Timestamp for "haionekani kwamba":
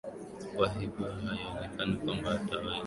1.13-2.31